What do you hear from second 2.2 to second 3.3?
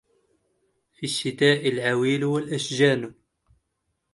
والأشجان